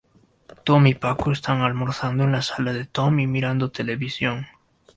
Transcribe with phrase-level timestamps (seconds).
[0.65, 4.47] Tom y Paco están almorzando en la sala de Tom y mirando televisión.